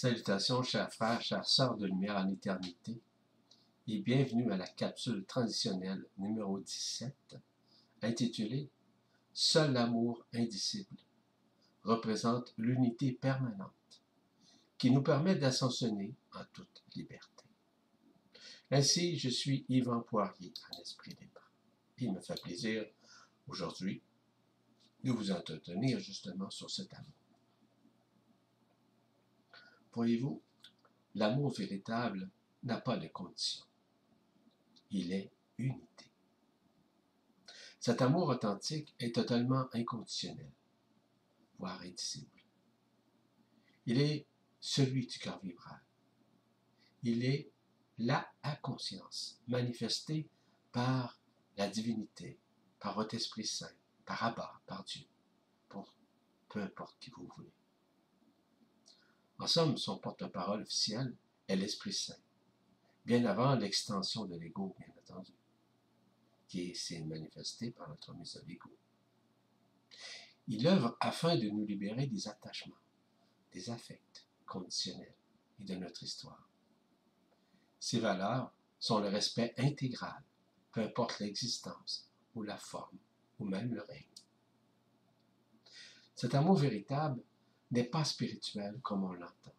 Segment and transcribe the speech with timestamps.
[0.00, 2.98] Salutations, chers frères, chères sœurs de lumière en éternité,
[3.86, 7.14] et bienvenue à la capsule transitionnelle numéro 17,
[8.00, 8.70] intitulée
[9.34, 10.96] Seul l'amour indicible
[11.84, 14.00] représente l'unité permanente
[14.78, 17.44] qui nous permet d'ascensionner en toute liberté.
[18.70, 21.42] Ainsi, je suis Yvan Poirier en esprit libre.
[21.98, 22.86] Il me fait plaisir
[23.48, 24.00] aujourd'hui
[25.04, 27.19] de vous entretenir justement sur cet amour.
[29.92, 30.40] Voyez-vous,
[31.14, 32.30] l'amour véritable
[32.62, 33.64] n'a pas de conditions.
[34.90, 36.10] Il est unité.
[37.80, 40.52] Cet amour authentique est totalement inconditionnel,
[41.58, 42.42] voire indicible.
[43.86, 44.26] Il est
[44.60, 45.80] celui du cœur vibral.
[47.02, 47.50] Il est
[47.98, 48.30] la
[48.62, 50.28] conscience manifestée
[50.72, 51.20] par
[51.56, 52.38] la divinité,
[52.78, 53.72] par votre Esprit Saint,
[54.04, 55.06] par Abba, par Dieu,
[55.68, 55.94] pour
[56.48, 57.52] peu importe qui vous voulez.
[59.40, 61.16] En somme, son porte-parole officiel
[61.48, 62.20] est l'Esprit Saint,
[63.06, 65.32] bien avant l'extension de l'ego, bien entendu,
[66.46, 68.70] qui s'est manifesté par notre mise à l'ego.
[70.46, 72.76] Il œuvre afin de nous libérer des attachements,
[73.52, 75.14] des affects conditionnels
[75.58, 76.46] et de notre histoire.
[77.78, 80.22] Ces valeurs sont le respect intégral,
[80.70, 82.98] peu importe l'existence ou la forme,
[83.38, 84.04] ou même le règne.
[86.14, 87.22] Cet amour véritable
[87.70, 89.54] n'est pas spirituel comme on l'entend.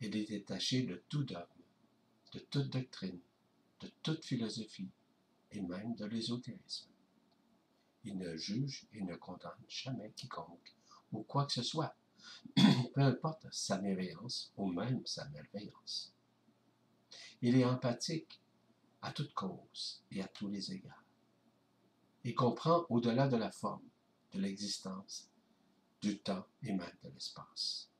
[0.00, 1.46] Il est détaché de tout dogme,
[2.32, 3.20] de toute doctrine,
[3.80, 4.90] de toute philosophie
[5.52, 6.88] et même de l'ésotérisme.
[8.04, 10.74] Il ne juge et ne condamne jamais quiconque
[11.12, 11.94] ou quoi que ce soit,
[12.56, 16.12] peu importe sa mévéance ou même sa malveillance.
[17.42, 18.40] Il est empathique
[19.02, 21.04] à toute cause et à tous les égards.
[22.24, 23.88] Il comprend au-delà de la forme,
[24.32, 25.29] de l'existence
[26.02, 27.90] du temps et même de l'espace.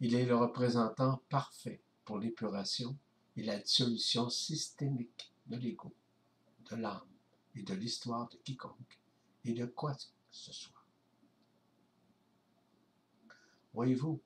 [0.00, 2.96] Il est le représentant parfait pour l'épuration
[3.36, 5.94] et la dissolution systémique de l'ego,
[6.70, 7.08] de l'âme
[7.54, 8.98] et de l'histoire de quiconque
[9.44, 10.00] et de quoi que
[10.30, 10.72] ce soit.
[13.74, 14.20] Voyez-vous,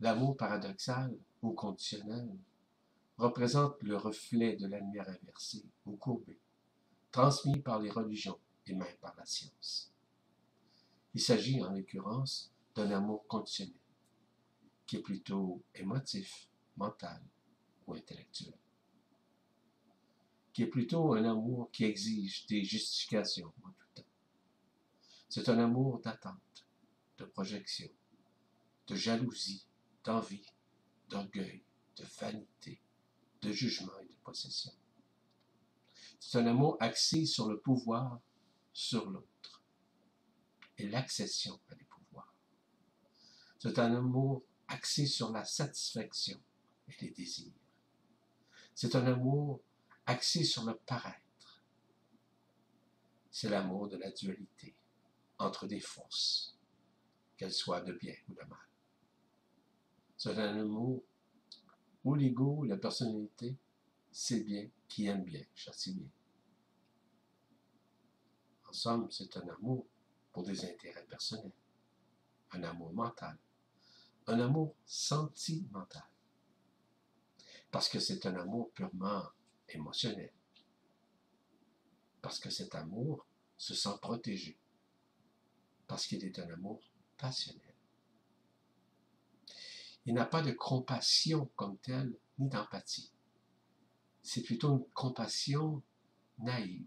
[0.00, 2.28] l'amour paradoxal ou conditionnel
[3.18, 6.40] représente le reflet de la lumière inversée ou courbée,
[7.12, 9.89] transmis par les religions et même par la science.
[11.12, 13.74] Il s'agit en l'occurrence d'un amour conditionnel,
[14.86, 17.20] qui est plutôt émotif, mental
[17.86, 18.56] ou intellectuel,
[20.52, 24.08] qui est plutôt un amour qui exige des justifications en tout temps.
[25.28, 26.66] C'est un amour d'attente,
[27.18, 27.90] de projection,
[28.86, 29.66] de jalousie,
[30.04, 30.46] d'envie,
[31.08, 31.62] d'orgueil,
[31.96, 32.80] de vanité,
[33.42, 34.72] de jugement et de possession.
[36.20, 38.20] C'est un amour axé sur le pouvoir
[38.72, 39.49] sur l'autre
[40.80, 42.34] et l'accession à des pouvoirs.
[43.58, 46.40] C'est un amour axé sur la satisfaction
[46.88, 47.52] et les désirs.
[48.74, 49.60] C'est un amour
[50.06, 51.62] axé sur le paraître.
[53.30, 54.74] C'est l'amour de la dualité
[55.38, 56.56] entre des forces,
[57.36, 58.58] qu'elles soient de bien ou de mal.
[60.16, 61.02] C'est un amour
[62.04, 63.56] où l'ego, la personnalité,
[64.10, 66.10] c'est bien, qui aime bien, châtie bien.
[68.68, 69.86] En somme, c'est un amour
[70.32, 71.52] pour des intérêts personnels,
[72.52, 73.36] un amour mental,
[74.26, 76.08] un amour sentimental,
[77.70, 79.24] parce que c'est un amour purement
[79.68, 80.32] émotionnel,
[82.22, 83.26] parce que cet amour
[83.56, 84.58] se sent protégé,
[85.86, 86.80] parce qu'il est un amour
[87.16, 87.74] passionnel.
[90.06, 93.12] Il n'a pas de compassion comme telle, ni d'empathie.
[94.22, 95.82] C'est plutôt une compassion
[96.38, 96.86] naïve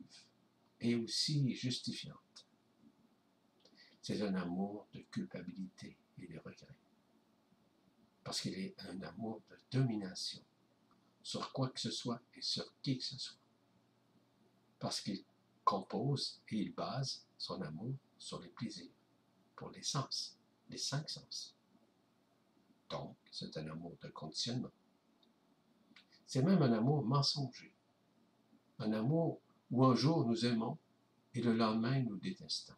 [0.80, 2.18] et aussi justifiante.
[4.04, 6.76] C'est un amour de culpabilité et de regret.
[8.22, 10.44] Parce qu'il est un amour de domination
[11.22, 13.40] sur quoi que ce soit et sur qui que ce soit.
[14.78, 15.24] Parce qu'il
[15.64, 18.92] compose et il base son amour sur les plaisirs,
[19.56, 20.38] pour les sens,
[20.68, 21.56] les cinq sens.
[22.90, 24.72] Donc, c'est un amour de conditionnement.
[26.28, 27.74] C'est même un amour mensonger.
[28.80, 29.40] Un amour
[29.72, 30.78] où un jour nous aimons
[31.34, 32.76] et le lendemain nous détestons.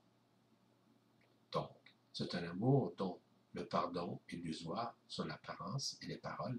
[2.17, 3.19] C'est un amour dont
[3.51, 6.57] le pardon et l'usoire sur l'apparence et les paroles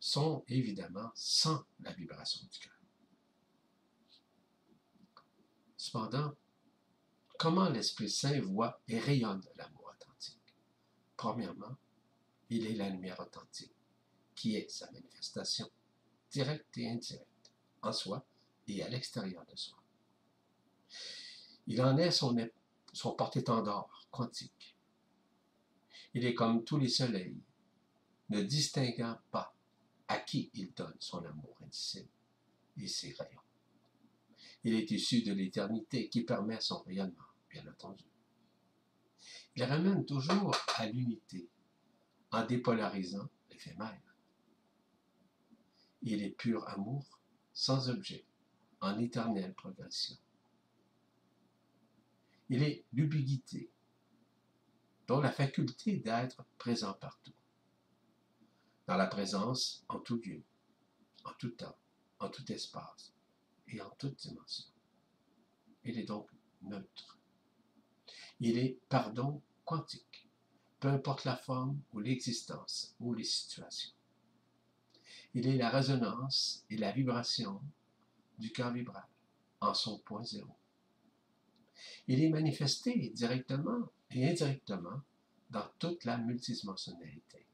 [0.00, 2.76] sont évidemment sans la vibration du cœur.
[5.76, 6.34] Cependant,
[7.38, 10.56] comment l'Esprit Saint voit et rayonne l'amour authentique?
[11.16, 11.76] Premièrement,
[12.50, 13.76] il est la lumière authentique,
[14.34, 15.70] qui est sa manifestation,
[16.32, 18.26] directe et indirecte, en soi
[18.66, 19.78] et à l'extérieur de soi.
[21.68, 22.36] Il en est son,
[22.92, 23.88] son porte-étendard
[26.14, 27.36] Il est comme tous les soleils
[28.30, 29.54] ne distinguant pas
[30.08, 32.08] à qui il donne son amour indicible
[32.76, 33.40] et ses rayons.
[34.64, 38.04] Il est issu de l'éternité qui permet son rayonnement, bien entendu.
[39.54, 41.48] Il ramène toujours à l'unité
[42.30, 44.02] en dépolarisant l'éphémère.
[46.02, 47.20] Il est pur amour,
[47.52, 48.24] sans objet,
[48.80, 50.16] en éternelle progression.
[52.48, 53.70] Il est l'ubiquité,
[55.06, 57.32] dont la faculté d'être présent partout,
[58.86, 60.42] dans la présence en tout lieu,
[61.24, 61.76] en tout temps,
[62.18, 63.12] en tout espace
[63.68, 64.66] et en toute dimension.
[65.84, 66.28] Il est donc
[66.62, 67.18] neutre.
[68.40, 70.28] Il est pardon quantique,
[70.80, 73.92] peu importe la forme ou l'existence ou les situations.
[75.34, 77.60] Il est la résonance et la vibration
[78.38, 79.06] du cœur vibral
[79.60, 80.54] en son point zéro.
[82.08, 85.02] Il est manifesté directement et indirectement
[85.50, 87.46] dans toute la multidimensionnalité.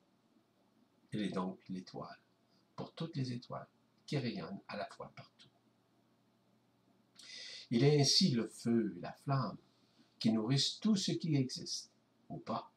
[1.12, 2.19] Il est donc l'étoile
[2.76, 3.69] pour toutes les étoiles
[4.06, 5.49] qui rayonnent à la fois partout.
[7.70, 9.58] Il est ainsi le feu, la flamme,
[10.19, 11.90] qui nourrissent tout ce qui existe,
[12.28, 12.70] ou pas,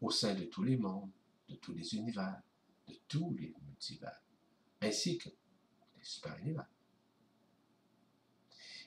[0.00, 1.10] au sein de tous les mondes,
[1.48, 2.40] de tous les univers,
[2.88, 4.22] de tous les multivers,
[4.80, 6.68] ainsi que les super-univers.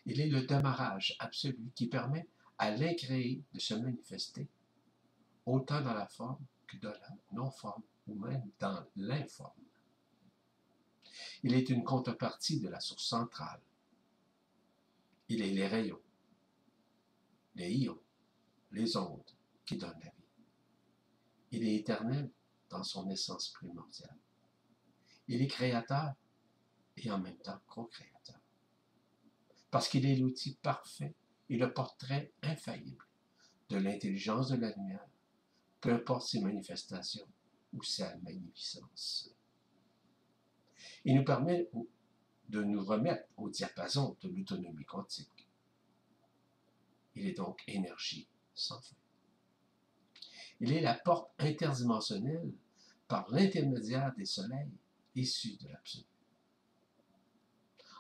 [0.06, 4.48] Il est le démarrage absolu qui permet à l'incréé de se manifester,
[5.46, 9.52] autant dans la forme que dans la non-forme, ou même dans l'informe.
[11.44, 13.62] Il est une contrepartie de la source centrale.
[15.28, 16.02] Il est les rayons,
[17.56, 18.00] les ions,
[18.72, 19.31] les ondes
[19.66, 20.25] qui donnent la vie.
[21.52, 22.30] Il est éternel
[22.69, 24.18] dans son essence primordiale.
[25.28, 26.13] Il est créateur
[26.98, 28.40] et en même temps co-créateur.
[29.72, 31.16] Parce qu'il est l'outil parfait
[31.50, 33.06] et le portrait infaillible
[33.69, 35.06] de l'intelligence de la lumière,
[35.81, 37.27] peu importe ses manifestations
[37.74, 39.31] ou sa magnificence.
[41.03, 41.69] Il nous permet
[42.50, 45.47] de nous remettre au diapason de l'autonomie quantique.
[47.15, 48.95] Il est donc énergie sans fin.
[50.59, 52.53] Il est la porte interdimensionnelle
[53.07, 54.71] par l'intermédiaire des soleils
[55.15, 56.06] issus de l'absolu,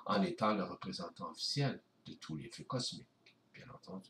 [0.05, 3.07] en étant le représentant officiel de tous les feux cosmiques
[3.55, 4.09] bien entendu.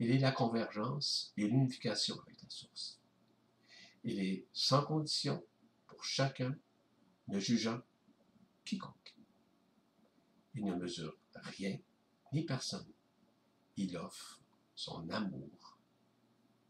[0.00, 3.00] Il est la convergence et l'unification avec la source.
[4.02, 5.44] Il est sans condition
[5.86, 6.56] pour chacun,
[7.28, 7.80] ne jugeant
[8.64, 9.14] quiconque.
[10.54, 11.78] Il ne mesure rien
[12.32, 12.86] ni personne.
[13.76, 14.40] Il offre
[14.74, 15.78] son amour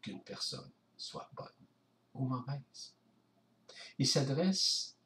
[0.01, 1.49] qu'une personne soit bonne
[2.15, 2.95] ou mauvaise.
[3.99, 4.97] Il s'adresse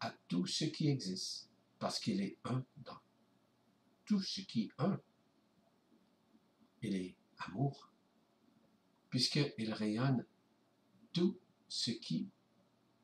[0.00, 1.48] à tout ce qui existe
[1.78, 2.99] parce qu'il est un dans
[4.10, 5.00] tout ce qui est un.
[6.82, 7.92] Il est amour,
[9.08, 10.26] puisqu'il rayonne
[11.12, 12.28] tout ce qui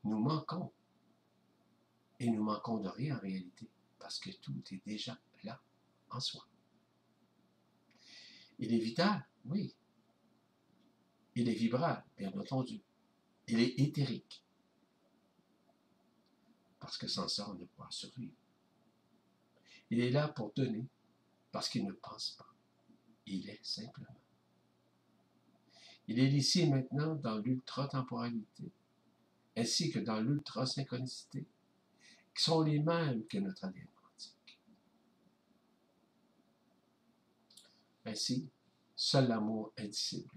[0.03, 0.73] nous manquons.
[2.19, 3.69] Et nous manquons de rien en réalité,
[4.01, 5.63] parce que tout est déjà là
[6.11, 6.45] en soi.
[8.59, 9.77] Il est vital, oui.
[11.37, 12.83] Il est vibral, bien entendu.
[13.47, 14.43] Il est éthérique.
[16.81, 18.35] Parce que sans ça, on ne pourra survivre.
[19.91, 20.89] Il est là pour donner,
[21.57, 22.53] parce qu'il ne pense pas.
[23.25, 24.21] Il est simplement.
[26.07, 28.71] Il est ici maintenant dans l'ultra-temporalité,
[29.57, 31.47] ainsi que dans l'ultra-synchronicité,
[32.35, 34.61] qui sont les mêmes que notre ADN quantique.
[38.05, 38.47] Ainsi,
[38.95, 40.29] seul l'amour indicible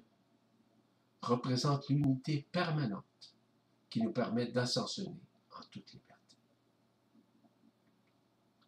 [1.21, 3.35] représente l'unité permanente
[3.89, 5.19] qui nous permet d'ascensionner
[5.51, 6.37] en toute liberté.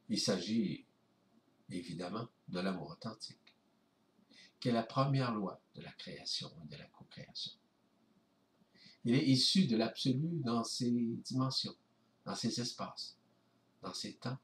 [0.10, 0.86] Il s'agit
[1.78, 3.56] évidemment, de l'amour authentique,
[4.60, 7.54] qui est la première loi de la création et de la co-création.
[9.04, 11.76] Il est issu de l'absolu dans ses dimensions,
[12.26, 13.18] dans ses espaces,
[13.82, 14.38] dans ses temps.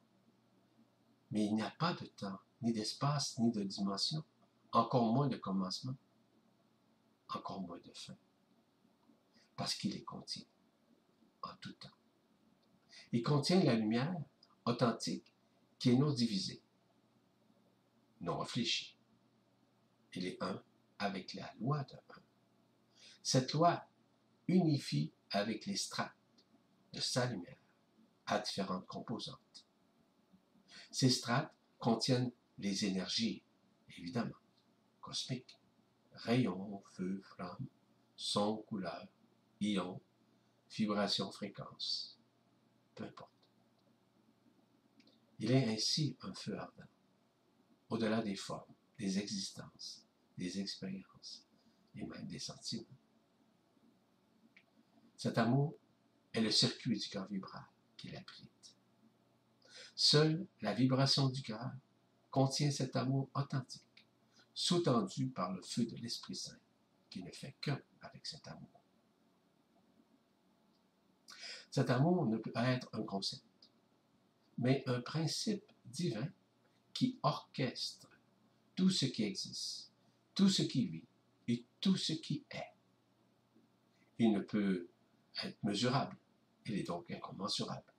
[1.29, 4.23] Mais il n'y a pas de temps, ni d'espace, ni de dimension,
[4.71, 5.95] encore moins de commencement,
[7.29, 8.15] encore moins de fin,
[9.55, 10.45] parce qu'il est contient
[11.43, 11.89] en tout temps.
[13.11, 14.15] Il contient la lumière
[14.65, 15.33] authentique
[15.79, 16.61] qui est non divisée,
[18.21, 18.95] non réfléchi.
[20.13, 20.61] Il est un
[20.99, 22.21] avec la loi de un.
[23.23, 23.85] Cette loi
[24.47, 26.13] unifie avec les strates
[26.93, 27.57] de sa lumière
[28.25, 29.65] à différentes composantes.
[30.91, 33.43] Ces strates contiennent les énergies,
[33.97, 34.35] évidemment,
[35.01, 35.59] cosmiques,
[36.13, 37.67] rayons, feu, flamme,
[38.15, 39.07] son, couleur,
[39.61, 40.01] ions,
[40.71, 42.17] vibration, fréquence,
[42.95, 43.31] peu importe.
[45.39, 46.83] Il est ainsi un feu ardent
[47.89, 50.05] au-delà des formes, des existences,
[50.37, 51.45] des expériences
[51.95, 52.85] et même des sentiments.
[55.15, 55.75] Cet amour
[56.33, 57.65] est le circuit du cœur vibral
[57.95, 58.75] qui l'abrite.
[59.95, 61.71] Seule la vibration du cœur
[62.29, 64.05] contient cet amour authentique,
[64.53, 66.59] sous-tendu par le feu de l'Esprit Saint,
[67.09, 68.69] qui ne fait qu'un avec cet amour.
[71.71, 73.43] Cet amour ne peut être un concept,
[74.57, 76.27] mais un principe divin
[76.97, 78.09] qui orchestre
[78.75, 79.91] tout ce qui existe,
[80.33, 81.05] tout ce qui vit
[81.47, 82.73] et tout ce qui est.
[84.17, 84.89] Il ne peut
[85.43, 86.17] être mesurable,
[86.65, 87.93] il est donc incommensurable,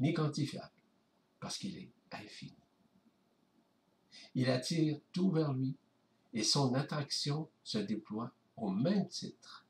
[0.00, 0.82] ni quantifiable,
[1.38, 2.56] parce qu'il est infini.
[4.34, 5.76] Il attire tout vers lui
[6.32, 9.64] et son attraction se déploie au même titre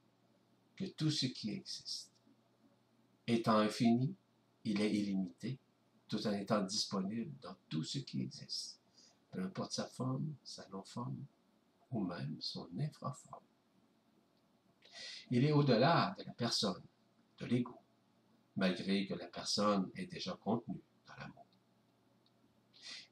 [0.75, 2.11] que tout ce qui existe.
[3.27, 4.15] Étant infini,
[4.65, 5.59] il est illimité,
[6.09, 8.81] tout en étant disponible dans tout ce qui existe,
[9.31, 11.25] peu importe sa forme, sa non-forme,
[11.91, 13.45] ou même son infraforme.
[15.31, 16.83] Il est au-delà de la personne,
[17.39, 17.79] de l'ego,
[18.57, 21.47] malgré que la personne est déjà contenue dans l'amour.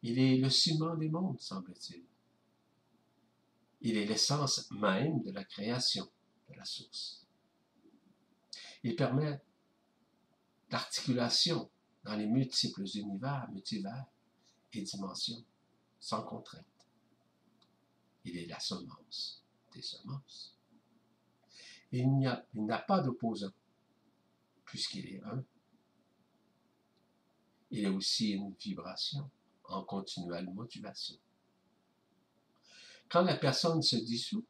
[0.03, 2.05] Il est le ciment des mondes, semble-t-il.
[3.81, 6.09] Il est l'essence même de la création
[6.49, 7.27] de la source.
[8.85, 9.41] Il permet
[10.71, 11.71] l'articulation
[12.05, 14.07] dans les multiples univers, multivers
[14.73, 15.45] et dimensions,
[16.01, 16.65] sans contrainte.
[18.25, 20.57] Il est la semence des semences.
[21.93, 22.09] Il
[22.55, 23.53] n'a pas d'opposant,
[24.65, 25.45] puisqu'il est un.
[27.71, 29.31] Il est aussi une vibration
[29.65, 31.17] en continuelle motivation.
[33.09, 34.45] Quand la personne se dissout,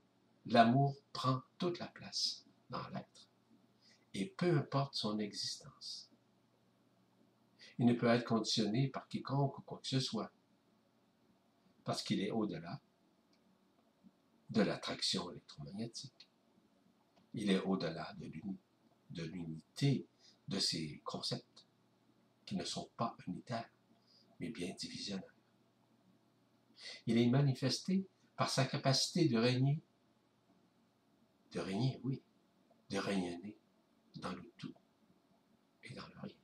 [0.46, 3.28] l'amour prend toute la place dans l'être,
[4.14, 6.11] et peu importe son existence.
[7.78, 10.30] Il ne peut être conditionné par quiconque ou quoi que ce soit,
[11.84, 12.80] parce qu'il est au-delà
[14.50, 16.28] de l'attraction électromagnétique.
[17.34, 18.14] Il est au-delà
[19.10, 20.06] de l'unité
[20.48, 21.66] de ces concepts
[22.44, 23.70] qui ne sont pas unitaires,
[24.38, 25.34] mais bien divisionnaires.
[27.06, 29.80] Il est manifesté par sa capacité de régner,
[31.52, 32.22] de régner, oui,
[32.90, 33.56] de régner
[34.16, 34.74] dans le tout
[35.84, 36.41] et dans le rien.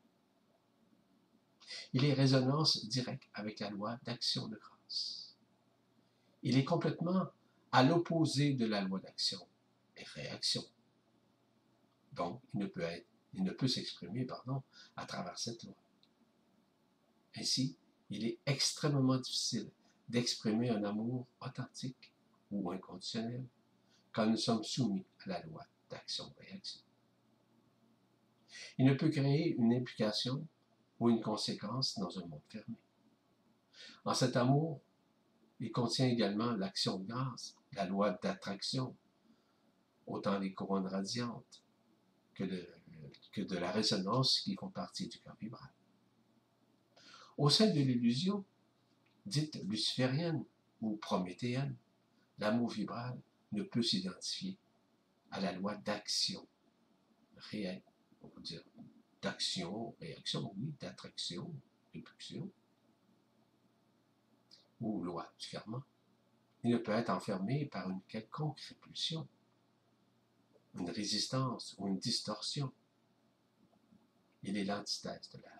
[1.93, 5.37] Il est résonance directe avec la loi d'action de grâce.
[6.43, 7.27] Il est complètement
[7.73, 9.41] à l'opposé de la loi d'action
[9.97, 10.63] et réaction.
[12.13, 12.61] Donc, il
[13.43, 14.63] ne peut s'exprimer, pardon,
[14.97, 15.77] à travers cette loi.
[17.37, 17.77] Ainsi,
[18.11, 19.71] il est extrêmement difficile
[20.09, 22.13] d'exprimer un amour authentique
[22.51, 23.45] ou inconditionnel
[24.13, 26.81] quand nous sommes soumis à la loi d'action-réaction.
[28.79, 30.47] Il ne peut créer une implication
[31.01, 32.77] ou une conséquence dans un monde fermé.
[34.05, 34.81] En cet amour,
[35.61, 38.97] il contient également l'action de grâce, la loi d'attraction,
[40.07, 41.63] autant des couronnes radiantes
[42.35, 45.71] que de, la résonance qui font partie du camp vibral.
[47.37, 48.45] Au sein de l'illusion,
[49.27, 50.45] dite luciférienne
[50.81, 51.77] ou prométhéenne,
[52.39, 53.21] l'amour vibral
[53.53, 54.57] ne peut s'identifier
[55.31, 56.47] à la loi d'action
[57.37, 57.83] réelle,
[58.23, 58.63] on peut dire
[59.23, 61.53] d'action, réaction, oui, d'attraction,
[61.93, 62.51] répulsion,
[64.81, 65.85] ou loi du karma.
[66.65, 69.29] Il ne peut être enfermé par une quelconque répulsion,
[70.75, 72.73] une résistance ou une distorsion.
[74.43, 75.51] Il est l'antithèse de la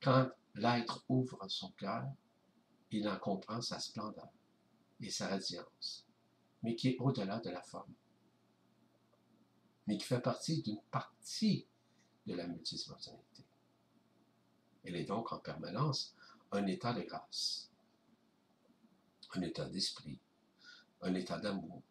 [0.00, 2.10] Quand l'être ouvre son cœur,
[2.90, 4.28] il en comprend sa splendeur
[5.00, 6.06] et sa radiance,
[6.62, 7.94] mais qui est au-delà de la forme,
[9.88, 11.66] mais qui fait partie d'une partie
[12.26, 13.42] de la multidimensionnalité.
[14.84, 16.14] Elle est donc en permanence
[16.52, 17.70] un état de grâce,
[19.34, 20.18] un état d'esprit,
[21.00, 21.82] un état d'amour,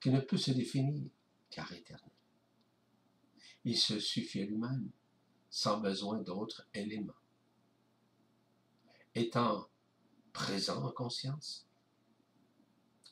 [0.00, 1.10] qui ne peut se définir
[1.50, 2.12] car éternel.
[3.64, 4.88] Il se suffit à lui-même,
[5.50, 7.12] sans besoin d'autres éléments.
[9.16, 9.68] Étant
[10.32, 11.66] présent en conscience,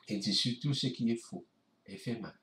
[0.06, 1.44] et dissu tout ce qui est faux,
[1.84, 2.38] éphémère,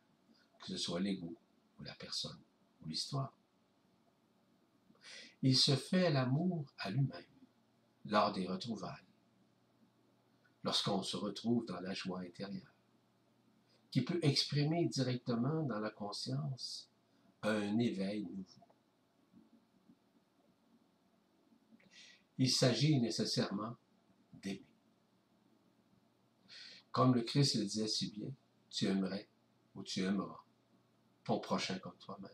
[0.59, 1.33] que ce soit l'ego
[1.79, 2.39] ou la personne
[2.82, 3.34] ou l'histoire.
[5.41, 7.24] Il se fait l'amour à lui-même
[8.05, 9.05] lors des retrouvailles,
[10.63, 12.74] lorsqu'on se retrouve dans la joie intérieure,
[13.91, 16.89] qui peut exprimer directement dans la conscience
[17.41, 18.65] un éveil nouveau.
[22.38, 23.77] Il s'agit nécessairement
[24.34, 24.65] d'aimer.
[26.91, 28.32] Comme le Christ le disait si bien,
[28.70, 29.29] tu aimerais
[29.75, 30.45] ou tu aimeras
[31.25, 32.32] ton prochain comme toi-même,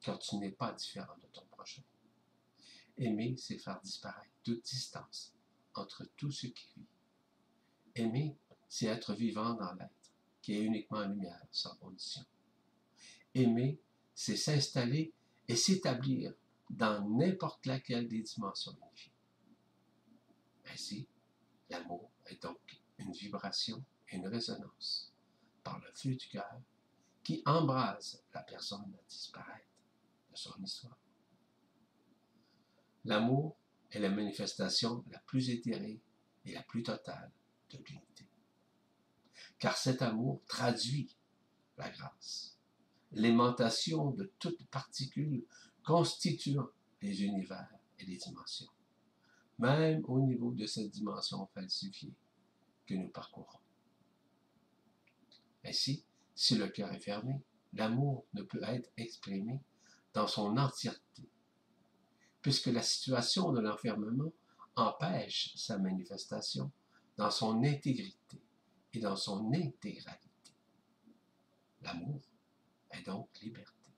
[0.00, 1.82] car tu n'es pas différent de ton prochain.
[2.98, 5.32] Aimer, c'est faire disparaître toute distance
[5.74, 6.86] entre tout ce qui vit.
[7.94, 8.36] Aimer,
[8.68, 10.12] c'est être vivant dans l'être,
[10.42, 12.24] qui est uniquement lumière, sans condition.
[13.34, 13.80] Aimer,
[14.14, 15.12] c'est s'installer
[15.48, 16.34] et s'établir
[16.70, 19.12] dans n'importe laquelle des dimensions unifiées.
[20.72, 21.06] Ainsi,
[21.70, 22.58] l'amour est donc
[22.98, 25.12] une vibration et une résonance
[25.62, 26.60] par le feu du cœur
[27.24, 29.66] qui embrase la personne à disparaître
[30.30, 30.98] de son histoire.
[33.06, 33.56] L'amour
[33.90, 36.00] est la manifestation la plus éthérée
[36.44, 37.32] et la plus totale
[37.70, 38.28] de l'unité.
[39.58, 41.16] Car cet amour traduit
[41.78, 42.58] la grâce,
[43.12, 45.44] l'aimantation de toutes particules
[45.82, 46.68] constituant
[47.00, 48.70] les univers et les dimensions,
[49.58, 52.14] même au niveau de cette dimension falsifiée
[52.86, 53.60] que nous parcourons.
[55.64, 56.04] Ainsi,
[56.34, 57.40] si le cœur est fermé,
[57.72, 59.60] l'amour ne peut être exprimé
[60.12, 61.28] dans son entièreté,
[62.42, 64.32] puisque la situation de l'enfermement
[64.76, 66.70] empêche sa manifestation
[67.16, 68.40] dans son intégrité
[68.92, 70.52] et dans son intégralité.
[71.82, 72.20] L'amour
[72.90, 73.90] est donc liberté,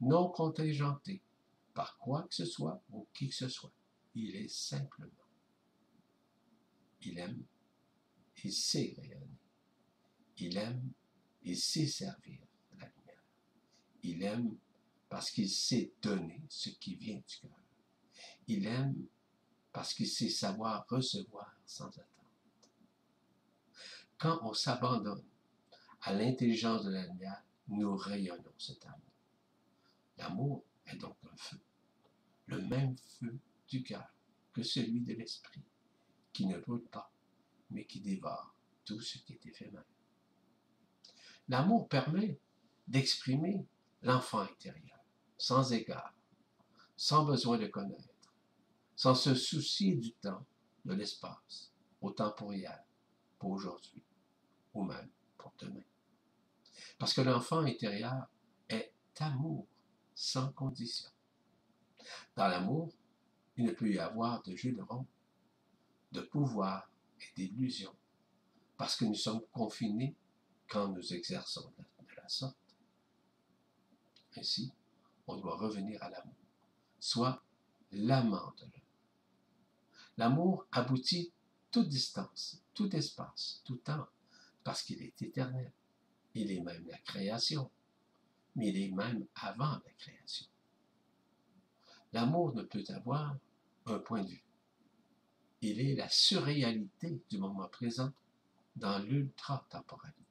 [0.00, 1.22] non contingentée
[1.74, 3.72] par quoi que ce soit ou qui que ce soit.
[4.14, 5.12] Il est simplement.
[7.02, 7.44] Il aime,
[8.42, 9.38] il sait rayonner.
[10.38, 10.92] Il aime,
[11.42, 12.40] il sait servir
[12.78, 13.22] la lumière.
[14.02, 14.56] Il aime
[15.08, 17.62] parce qu'il sait donner ce qui vient du cœur.
[18.46, 19.06] Il aime
[19.72, 22.04] parce qu'il sait savoir recevoir sans attente.
[24.18, 25.24] Quand on s'abandonne
[26.02, 29.12] à l'intelligence de la lumière, nous rayonnons cet amour.
[30.16, 31.60] L'amour est donc un feu,
[32.46, 34.12] le même feu du cœur
[34.52, 35.62] que celui de l'esprit,
[36.32, 37.12] qui ne brûle pas,
[37.70, 38.54] mais qui dévore
[38.84, 39.84] tout ce qui est éphémère.
[41.48, 42.38] L'amour permet
[42.86, 43.66] d'exprimer
[44.02, 44.98] l'enfant intérieur,
[45.38, 46.14] sans égard,
[46.96, 48.34] sans besoin de connaître,
[48.96, 50.44] sans se soucier du temps,
[50.84, 52.52] de l'espace, autant pour
[53.38, 54.02] pour aujourd'hui,
[54.74, 55.82] ou même pour demain.
[56.98, 58.28] Parce que l'enfant intérieur
[58.68, 59.66] est amour
[60.14, 61.10] sans condition.
[62.36, 62.92] Dans l'amour,
[63.56, 65.06] il ne peut y avoir de jeu de rôle,
[66.12, 67.94] de pouvoir et d'illusion,
[68.76, 70.16] parce que nous sommes confinés
[70.68, 72.56] quand nous exerçons de la sorte.
[74.36, 74.70] Ainsi,
[75.26, 76.34] on doit revenir à l'amour,
[77.00, 77.42] soit
[77.92, 78.72] l'amant de l'homme.
[80.16, 81.32] L'amour aboutit
[81.70, 84.06] toute distance, tout espace, tout temps,
[84.64, 85.72] parce qu'il est éternel.
[86.34, 87.70] Il est même la création,
[88.54, 90.46] mais il est même avant la création.
[92.12, 93.36] L'amour ne peut avoir
[93.86, 94.44] un point de vue.
[95.60, 98.12] Il est la surréalité du moment présent
[98.76, 100.27] dans l'ultra-temporalité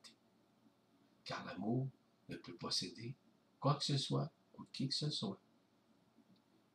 [1.27, 1.89] car l'amour
[2.29, 3.13] ne peut posséder
[3.59, 5.39] quoi que ce soit ou qui que ce soit.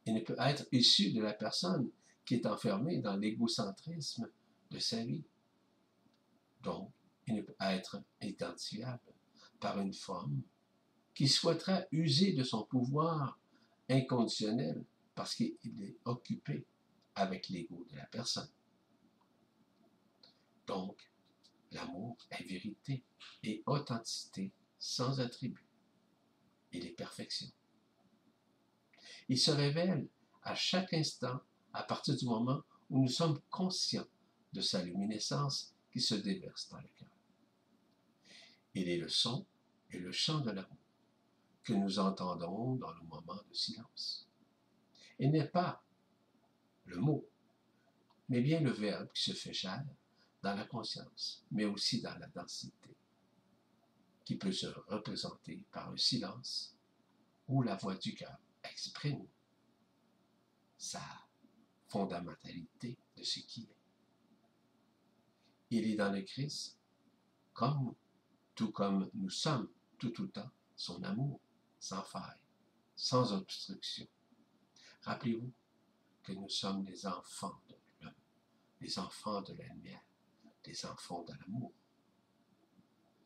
[0.05, 1.91] Il ne peut être issu de la personne
[2.25, 4.29] qui est enfermée dans l'égocentrisme
[4.71, 5.25] de sa vie.
[6.61, 6.93] Donc,
[7.27, 9.15] il ne peut être identifiable
[9.59, 10.43] par une femme
[11.15, 13.41] qui souhaiterait user de son pouvoir
[13.89, 14.85] inconditionnel
[15.15, 16.67] parce qu'il est occupé
[17.15, 18.51] avec l'ego de la personne.
[20.67, 21.12] Donc,
[21.73, 23.03] L'amour est vérité
[23.43, 25.67] et authenticité sans attribut.
[26.73, 27.49] Il est perfection.
[29.29, 30.09] Il se révèle
[30.43, 31.41] à chaque instant
[31.73, 34.07] à partir du moment où nous sommes conscients
[34.53, 37.09] de sa luminescence qui se déverse dans le cœur.
[38.75, 39.47] Il est le son
[39.91, 40.77] et le chant de l'amour
[41.65, 44.29] que nous entendons dans le moment de silence.
[45.19, 45.83] Il n'est pas
[46.85, 47.27] le mot,
[48.29, 49.85] mais bien le verbe qui se fait chair
[50.43, 52.97] dans la conscience, mais aussi dans la densité,
[54.25, 56.77] qui peut se représenter par le silence
[57.49, 59.27] où la voix du cœur exprime
[60.77, 61.03] sa
[61.89, 63.77] fondamentalité de ce qui est.
[65.71, 66.77] Il est dans le Christ
[67.53, 67.97] comme nous,
[68.55, 71.41] tout comme nous sommes tout autant son amour,
[71.79, 72.39] sans faille,
[72.97, 74.07] sans obstruction.
[75.03, 75.53] Rappelez-vous
[76.23, 78.15] que nous sommes les enfants de l'homme,
[78.81, 80.03] les enfants de la lumière
[80.65, 81.73] des enfants de l'amour.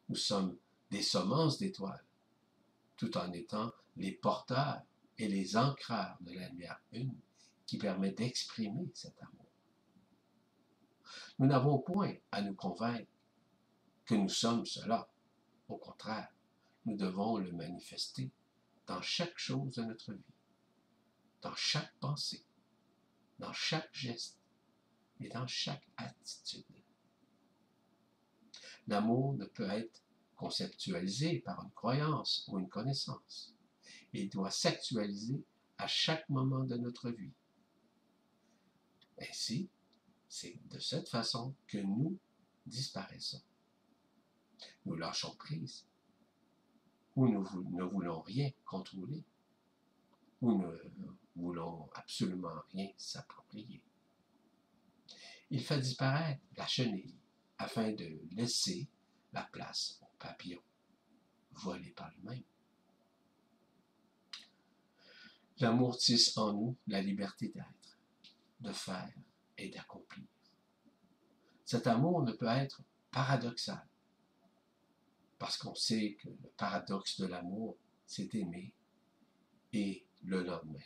[0.09, 0.57] Nous sommes
[0.91, 2.05] des semences d'étoiles,
[2.97, 4.83] tout en étant les porteurs
[5.19, 7.17] et les ancreurs de la lumière une
[7.67, 9.47] qui permet d'exprimer cet amour.
[11.39, 13.11] Nous n'avons point à nous convaincre
[14.05, 15.09] que nous sommes cela.
[15.69, 16.33] Au contraire,
[16.85, 18.31] nous devons le manifester
[18.87, 20.35] dans chaque chose de notre vie,
[21.43, 22.45] dans chaque pensée,
[23.39, 24.39] dans chaque geste
[25.21, 26.65] et dans chaque attitude.
[28.87, 30.03] L'amour ne peut être
[30.37, 33.55] conceptualisé par une croyance ou une connaissance.
[34.13, 35.43] Il doit s'actualiser
[35.79, 37.33] à chaque moment de notre vie.
[39.21, 39.69] Ainsi,
[40.29, 42.19] c'est de cette façon que nous
[42.67, 43.43] disparaissons.
[44.85, 45.85] Nous lâchons prise.
[47.17, 49.25] où nous ne voulons rien contrôler,
[50.43, 50.77] nous ne
[51.35, 53.83] voulons absolument rien s'approprier.
[55.49, 57.15] Il fait disparaître la chenille
[57.59, 58.89] afin de laisser
[59.33, 60.63] la place au papillon,
[61.53, 62.43] volé par lui-même.
[65.59, 67.99] L'amour tisse en nous la liberté d'être,
[68.61, 69.13] de faire
[69.57, 70.27] et d'accomplir.
[71.65, 73.89] Cet amour ne peut être paradoxal,
[75.39, 78.75] parce qu'on sait que le paradoxe de l'amour, c'est aimer
[79.73, 80.79] et le lendemain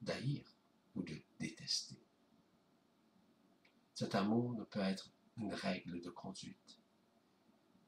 [0.00, 0.44] d'haïr
[0.94, 1.98] ou de détester.
[3.94, 6.78] Cet amour ne peut être une règle de conduite,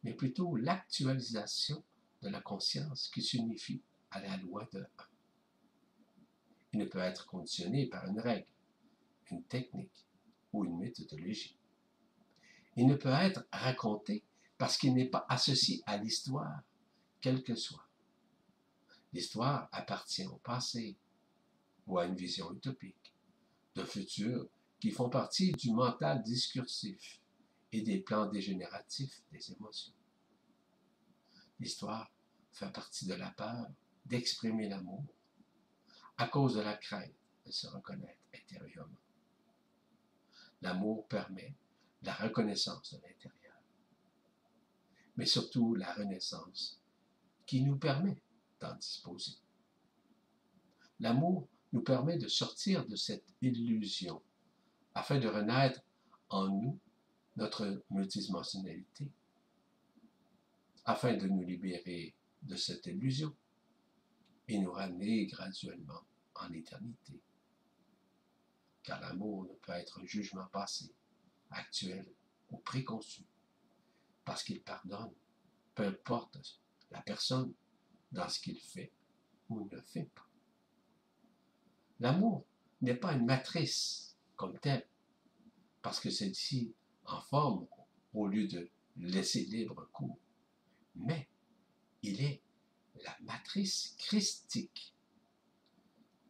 [0.03, 1.83] mais plutôt l'actualisation
[2.23, 5.05] de la conscience qui s'unifie à la loi de un.
[6.73, 8.49] Il ne peut être conditionné par une règle,
[9.31, 10.05] une technique
[10.53, 11.57] ou une méthodologie.
[12.77, 14.25] Il ne peut être raconté
[14.59, 16.63] parce qu'il n'est pas associé à l'histoire,
[17.21, 17.87] quelle que soit.
[19.13, 20.97] L'histoire appartient au passé
[21.87, 23.15] ou à une vision utopique,
[23.75, 24.49] de futur
[24.81, 27.21] qui font partie du mental discursif
[27.75, 29.93] et des plans dégénératifs des émotions.
[31.59, 32.09] L'histoire
[32.53, 33.67] fait partie de la peur
[34.07, 35.05] d'exprimer l'amour
[36.17, 37.11] à cause de la crainte
[37.45, 38.95] de se reconnaître intérieurement.
[40.63, 41.53] L'amour permet
[42.03, 43.59] la reconnaissance de l'intérieur,
[45.17, 46.81] mais surtout la renaissance
[47.45, 48.23] qui nous permet
[48.61, 49.35] d'en disposer.
[51.01, 54.23] L'amour nous permet de sortir de cette illusion
[54.95, 55.81] afin de renaître
[56.29, 56.79] en nous
[57.37, 59.11] notre multidimensionnalité,
[60.85, 63.35] afin de nous libérer de cette illusion
[64.49, 66.03] et nous ramener graduellement
[66.35, 67.21] en éternité.
[68.83, 70.93] Car l'amour ne peut être un jugement passé,
[71.51, 72.07] actuel
[72.51, 73.25] ou préconçu,
[74.25, 75.13] parce qu'il pardonne,
[75.75, 76.39] peu importe
[76.91, 77.53] la personne
[78.13, 78.93] dans ce qu'il fait
[79.49, 80.29] ou ne fait pas.
[82.01, 82.45] L'amour
[82.83, 84.87] n'est pas une matrice comme telle,
[85.81, 86.75] parce que celle-ci
[87.07, 87.67] en forme
[88.13, 90.19] au lieu de laisser libre cours,
[90.95, 91.29] mais
[92.03, 92.41] il est
[93.03, 94.95] la matrice christique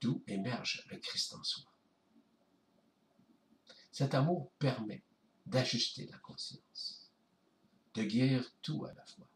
[0.01, 1.65] d'où émerge le Christ en soi.
[3.93, 5.03] Cet amour permet
[5.47, 7.11] d'ajuster la conscience,
[7.95, 9.29] de guérir tout à la fois,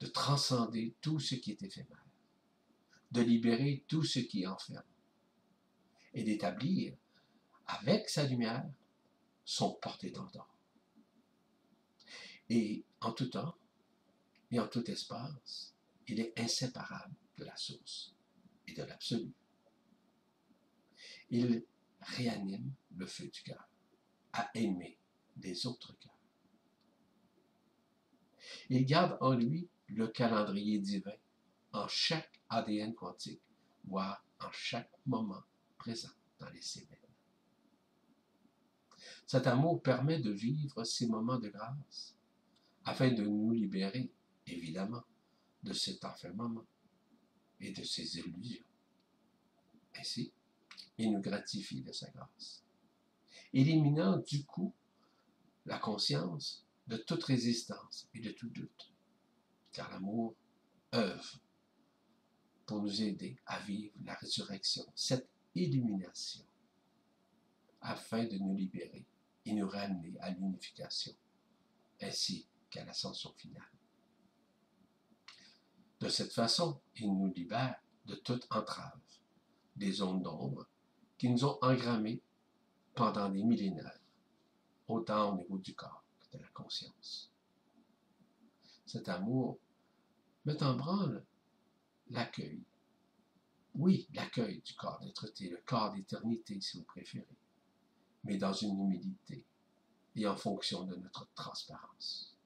[0.00, 2.04] de transcender tout ce qui est éphémère,
[3.12, 4.82] de libérer tout ce qui enferme,
[6.14, 6.96] et d'établir,
[7.66, 8.68] avec sa lumière,
[9.46, 10.58] son porte-étendard.
[12.50, 13.56] Et en tout temps
[14.50, 15.74] et en tout espace,
[16.08, 18.14] il est inséparable de la source
[18.66, 19.32] et de l'absolu.
[21.30, 21.64] Il
[22.00, 23.68] réanime le feu du cœur
[24.32, 24.98] à aimer
[25.36, 26.12] les autres cœurs.
[28.68, 31.16] Il garde en lui le calendrier divin
[31.72, 33.42] en chaque ADN quantique,
[33.84, 35.44] voire en chaque moment
[35.78, 37.05] présent dans les semaines.
[39.26, 42.14] Cet amour permet de vivre ces moments de grâce
[42.84, 44.08] afin de nous libérer,
[44.46, 45.02] évidemment,
[45.64, 46.64] de cet enfermement
[47.60, 48.64] et de ses illusions.
[49.98, 50.32] Ainsi,
[50.96, 52.62] il nous gratifie de sa grâce,
[53.52, 54.72] éliminant du coup
[55.64, 58.92] la conscience de toute résistance et de tout doute,
[59.72, 60.36] car l'amour
[60.94, 61.40] œuvre
[62.64, 66.44] pour nous aider à vivre la résurrection, cette illumination,
[67.80, 69.04] afin de nous libérer
[69.46, 71.14] et nous ramener à l'unification,
[72.02, 73.62] ainsi qu'à l'ascension finale.
[76.00, 79.00] De cette façon, il nous libère de toute entrave,
[79.76, 80.66] des zones d'ombre
[81.16, 82.20] qui nous ont engrammés
[82.94, 84.00] pendant des millénaires,
[84.88, 87.30] autant au niveau du corps que de la conscience.
[88.84, 89.58] Cet amour
[90.44, 91.24] met en branle
[92.10, 92.62] l'accueil.
[93.74, 97.36] Oui, l'accueil du corps d'être le corps d'éternité si vous préférez,
[98.26, 99.44] mais dans une humilité
[100.16, 102.36] et en fonction de notre transparence.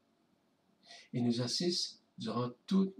[1.12, 2.94] Il nous assiste durant tout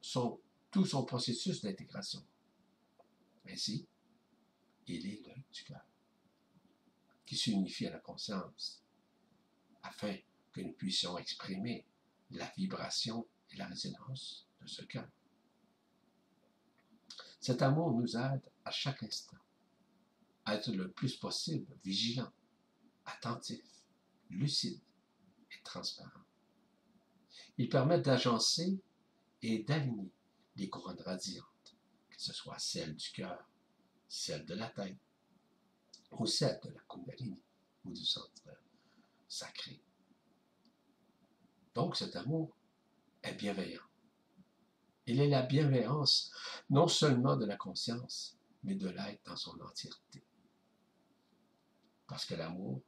[0.00, 2.24] son, tout son processus d'intégration.
[3.48, 3.86] Ainsi,
[4.86, 5.84] il est l'œil du cœur,
[7.26, 8.82] qui s'unifie à la conscience,
[9.82, 10.16] afin
[10.52, 11.84] que nous puissions exprimer
[12.30, 15.08] la vibration et la résonance de ce cœur.
[17.40, 19.43] Cet amour nous aide à chaque instant
[20.46, 22.30] être le plus possible vigilant,
[23.04, 23.64] attentif,
[24.30, 24.80] lucide
[25.50, 26.24] et transparent.
[27.56, 28.78] Il permet d'agencer
[29.42, 30.10] et d'aligner
[30.56, 31.76] les couronnes radiantes,
[32.10, 33.48] que ce soit celle du cœur,
[34.08, 34.98] celle de la tête,
[36.12, 37.42] ou celle de la Kundalini,
[37.84, 38.30] ou du centre
[39.28, 39.80] sacré.
[41.74, 42.56] Donc cet amour
[43.22, 43.82] est bienveillant,
[45.06, 46.32] Il est la bienveillance
[46.70, 50.24] non seulement de la conscience, mais de l'être dans son entièreté.
[52.06, 52.82] Parce que l'amour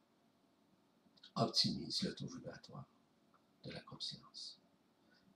[1.35, 2.87] optimise le taux vibratoire
[3.65, 4.61] de la conscience,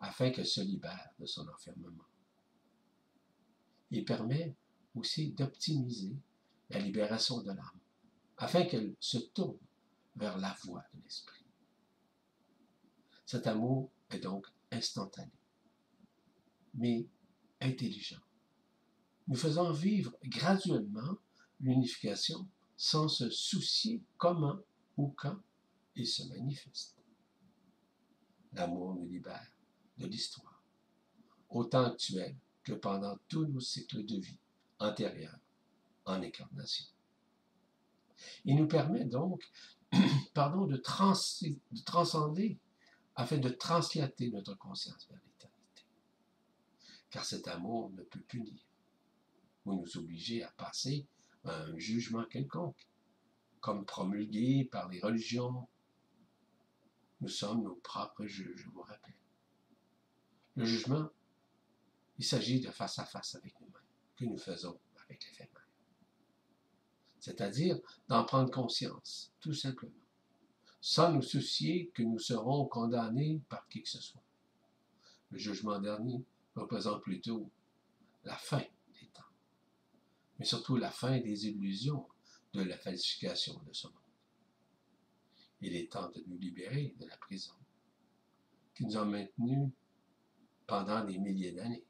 [0.01, 2.07] afin qu'elle se libère de son enfermement.
[3.90, 4.55] Il permet
[4.95, 6.16] aussi d'optimiser
[6.71, 7.81] la libération de l'âme,
[8.38, 9.59] afin qu'elle se tourne
[10.16, 11.45] vers la voie de l'esprit.
[13.27, 15.33] Cet amour est donc instantané,
[16.75, 17.07] mais
[17.61, 18.21] intelligent.
[19.29, 21.19] Nous faisons vivre graduellement
[21.61, 22.49] l'unification
[22.81, 24.59] sans se soucier comment
[24.97, 25.38] ou quand
[25.97, 26.97] il se manifeste.
[28.55, 29.53] L'amour nous libère
[29.99, 30.64] de l'histoire,
[31.51, 34.38] autant actuelle que pendant tous nos cycles de vie
[34.79, 35.38] antérieurs
[36.07, 36.87] en incarnation.
[38.47, 39.47] Il nous permet donc
[40.33, 42.59] pardon, de, de transcender
[43.14, 45.85] afin de translater notre conscience vers l'éternité.
[47.11, 48.64] Car cet amour ne peut punir
[49.66, 51.07] ou nous obliger à passer
[51.44, 52.88] un jugement quelconque,
[53.61, 55.68] comme promulgué par les religions.
[57.20, 59.14] Nous sommes nos propres juges, je vous rappelle.
[60.57, 61.11] Le jugement,
[62.18, 63.83] il s'agit de face à face avec nous-mêmes,
[64.16, 65.68] que nous faisons avec l'éphémère.
[67.18, 69.92] C'est-à-dire d'en prendre conscience, tout simplement
[70.81, 74.22] sans nous soucier que nous serons condamnés par qui que ce soit.
[75.31, 76.24] Le jugement dernier
[76.55, 77.50] représente plutôt
[78.24, 78.62] la fin
[80.40, 82.09] mais surtout la fin des illusions
[82.55, 83.96] de la falsification de ce monde.
[85.61, 87.53] Il est temps de nous libérer de la prison
[88.74, 89.70] qui nous a maintenus
[90.66, 91.85] pendant des milliers d'années.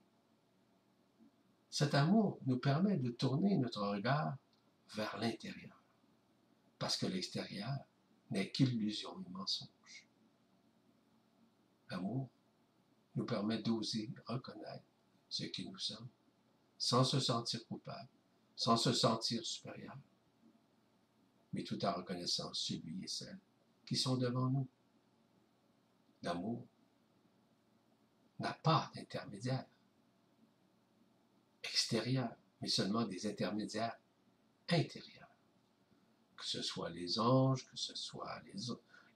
[1.70, 4.36] Cet amour nous permet de tourner notre regard
[4.96, 5.80] vers l'intérieur,
[6.80, 7.78] parce que l'extérieur
[8.32, 10.08] n'est qu'illusion et mensonge.
[11.88, 12.28] L'amour
[13.14, 14.84] nous permet d'oser reconnaître
[15.28, 16.08] ce qui nous sommes,
[16.76, 18.08] sans se sentir coupable,
[18.60, 19.96] sans se sentir supérieur,
[21.54, 23.38] mais tout en reconnaissant celui et celle
[23.86, 24.68] qui sont devant nous.
[26.20, 26.66] L'amour
[28.38, 29.64] n'a pas d'intermédiaire
[31.62, 33.98] extérieur, mais seulement des intermédiaires
[34.68, 35.30] intérieurs
[36.36, 38.42] que ce soit les anges, que ce soit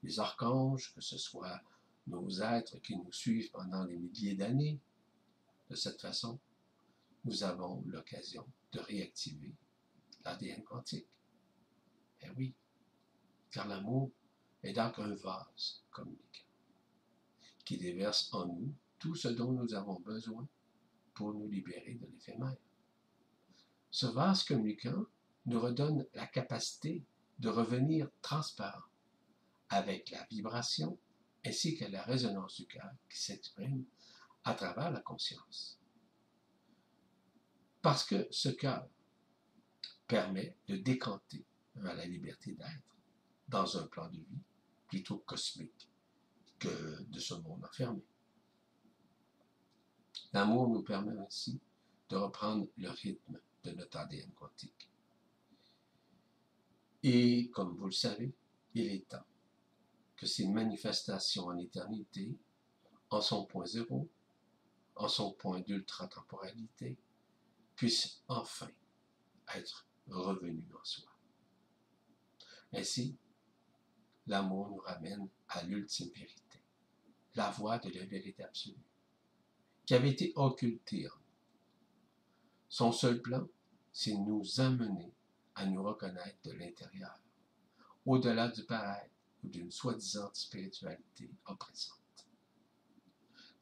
[0.02, 1.60] les, archanges, que ce soit
[2.06, 4.80] nos êtres qui nous suivent pendant des milliers d'années.
[5.68, 6.38] De cette façon,
[7.24, 9.52] nous avons l'occasion de réactiver
[10.24, 11.08] l'ADN quantique.
[12.22, 12.54] Eh oui,
[13.50, 14.10] car l'amour
[14.62, 16.44] est donc un vase communicant
[17.64, 20.46] qui déverse en nous tout ce dont nous avons besoin
[21.14, 22.56] pour nous libérer de l'éphémère.
[23.90, 25.06] Ce vase communicant
[25.46, 27.02] nous redonne la capacité
[27.38, 28.88] de revenir transparent
[29.68, 30.98] avec la vibration
[31.44, 33.84] ainsi que la résonance du cœur qui s'exprime
[34.44, 35.78] à travers la conscience.
[37.84, 38.88] Parce que ce cœur
[40.08, 41.44] permet de décanter
[41.74, 42.96] vers la liberté d'être
[43.46, 44.42] dans un plan de vie
[44.88, 45.86] plutôt cosmique
[46.58, 48.00] que de ce monde enfermé.
[50.32, 51.60] L'amour nous permet ainsi
[52.08, 54.88] de reprendre le rythme de notre ADN quantique
[57.02, 58.32] et comme vous le savez,
[58.72, 59.26] il est temps
[60.16, 62.34] que ces manifestations en éternité,
[63.10, 64.08] en son point zéro,
[64.96, 66.96] en son point d'ultra-temporalité,
[67.76, 68.70] puissent enfin
[69.54, 71.08] être revenues en soi.
[72.72, 73.16] Ainsi,
[74.26, 76.62] l'amour nous ramène à l'ultime vérité,
[77.34, 78.74] la voie de la vérité absolue,
[79.86, 81.22] qui avait été occultée en nous.
[82.68, 83.46] Son seul plan,
[83.92, 85.12] c'est nous amener
[85.54, 87.20] à nous reconnaître de l'intérieur,
[88.04, 91.98] au-delà du paraître ou d'une soi-disant spiritualité oppressante.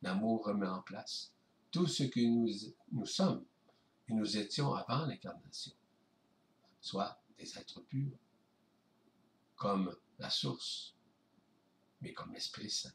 [0.01, 1.33] L'amour remet en place
[1.71, 2.49] tout ce que nous,
[2.93, 3.45] nous sommes
[4.09, 5.73] et nous étions avant l'incarnation,
[6.81, 8.19] soit des êtres purs,
[9.57, 10.95] comme la source,
[12.01, 12.93] mais comme l'Esprit Saint.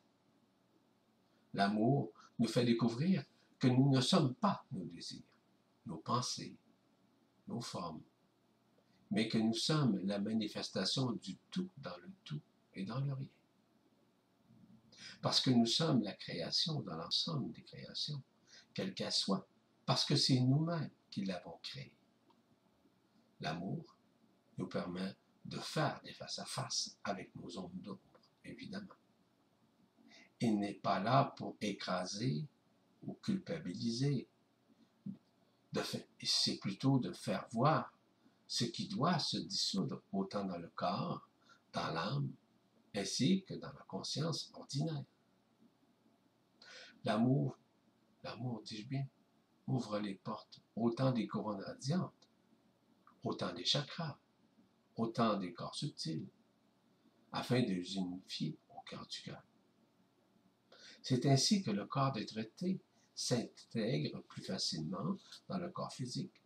[1.53, 3.23] L'amour nous fait découvrir
[3.57, 5.23] que nous ne sommes pas nos désirs,
[5.85, 6.55] nos pensées,
[7.47, 8.03] nos formes,
[9.09, 12.41] mais que nous sommes la manifestation du tout dans le tout
[12.73, 13.29] et dans le rien.
[15.21, 18.21] Parce que nous sommes la création dans l'ensemble des créations,
[18.73, 19.47] quelle qu'elle soit,
[19.85, 21.93] parce que c'est nous-mêmes qui l'avons créée.
[23.39, 23.95] L'amour
[24.57, 25.15] nous permet
[25.45, 28.95] de faire des face-à-face avec nos ombres d'ombre, évidemment.
[30.39, 32.45] Il n'est pas là pour écraser
[33.03, 34.27] ou culpabiliser.
[36.23, 37.93] C'est plutôt de faire voir
[38.47, 41.27] ce qui doit se dissoudre autant dans le corps,
[41.73, 42.31] dans l'âme,
[42.95, 45.03] ainsi que dans la conscience ordinaire.
[47.03, 47.57] L'amour,
[48.23, 49.05] l'amour, dis-je bien,
[49.67, 52.29] ouvre les portes autant des couronnes radiantes,
[53.23, 54.17] autant des chakras,
[54.95, 56.27] autant des corps subtils,
[57.31, 59.43] afin de les unifier au cœur du cœur.
[61.01, 62.79] C'est ainsi que le corps des traités
[63.13, 66.41] s'intègre plus facilement dans le corps physique,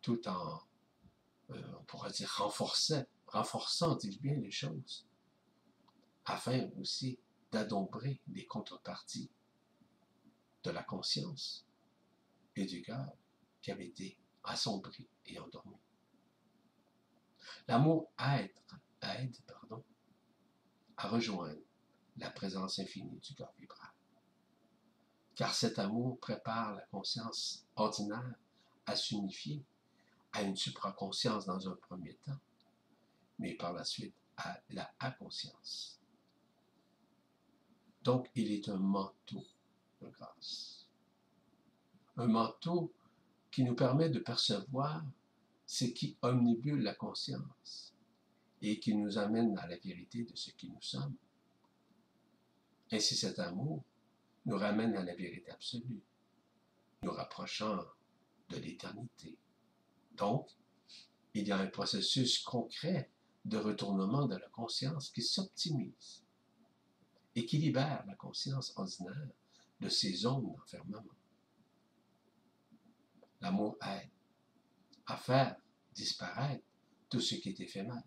[0.00, 0.60] tout en,
[1.50, 5.06] euh, on pourrait dire, renforçant, renforçant, dis-je bien, les choses,
[6.24, 7.18] afin aussi
[7.50, 9.30] d'adombrer les contreparties
[10.62, 11.67] de la conscience
[12.66, 13.12] du cœur
[13.62, 15.76] qui avaient été assombris et endormis.
[17.66, 18.54] L'amour aide,
[19.02, 19.84] aide pardon,
[20.96, 21.60] à rejoindre
[22.16, 23.90] la présence infinie du corps vibral.
[25.34, 28.34] Car cet amour prépare la conscience ordinaire
[28.86, 29.62] à s'unifier
[30.32, 32.40] à une supraconscience dans un premier temps,
[33.38, 36.00] mais par la suite à la inconscience.
[38.02, 39.44] Donc, il est un manteau
[40.00, 40.77] de grâce.
[42.18, 42.92] Un manteau
[43.50, 45.04] qui nous permet de percevoir
[45.66, 47.94] ce qui omnibule la conscience
[48.60, 51.14] et qui nous amène à la vérité de ce qui nous sommes.
[52.90, 53.82] Ainsi cet amour
[54.46, 56.02] nous ramène à la vérité absolue,
[57.02, 57.84] nous rapprochant
[58.48, 59.36] de l'éternité.
[60.16, 60.48] Donc,
[61.34, 63.10] il y a un processus concret
[63.44, 66.24] de retournement de la conscience qui s'optimise
[67.34, 69.30] et qui libère la conscience ordinaire
[69.80, 71.17] de ses zones d'enfermement.
[73.40, 74.10] L'amour aide
[75.06, 75.56] à faire
[75.94, 76.64] disparaître
[77.08, 78.02] tout ce qui est éphémère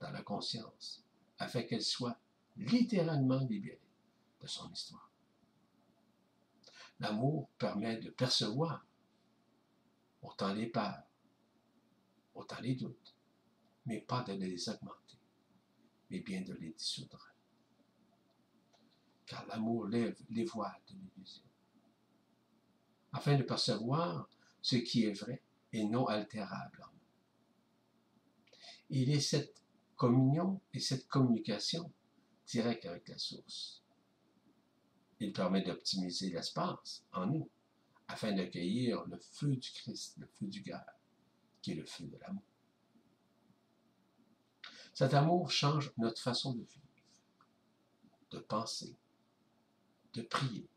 [0.00, 1.04] dans la conscience,
[1.38, 2.18] afin qu'elle soit
[2.56, 3.80] littéralement libérée
[4.40, 5.10] de son histoire.
[6.98, 8.84] L'amour permet de percevoir
[10.22, 11.02] autant les peurs,
[12.34, 13.14] autant les doutes,
[13.86, 15.18] mais pas de les augmenter,
[16.10, 17.32] mais bien de les dissoudre.
[19.26, 21.42] Car l'amour lève les voiles de l'illusion,
[23.12, 24.28] afin de percevoir
[24.62, 25.42] ce qui est vrai
[25.72, 26.84] et non altérable
[28.90, 29.62] Il est cette
[29.96, 31.92] communion et cette communication
[32.46, 33.80] directe avec la source
[35.20, 37.48] il permet d'optimiser l'espace en nous
[38.08, 40.84] afin d'accueillir le feu du Christ, le feu du cœur,
[41.62, 42.42] qui est le feu de l'amour.
[44.94, 46.88] Cet amour change notre façon de vivre,
[48.30, 48.96] de penser,
[50.14, 50.68] de prier,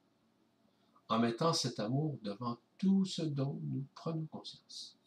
[1.08, 4.98] en mettant cet amour devant tout ce dont nous prenons conscience.